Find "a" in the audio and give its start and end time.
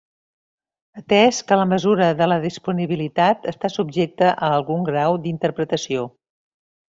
4.33-4.51